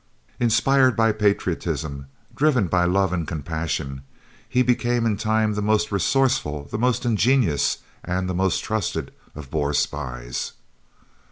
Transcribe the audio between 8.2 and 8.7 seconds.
the most